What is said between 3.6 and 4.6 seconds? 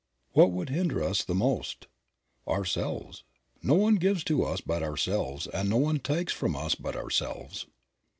no one gives to us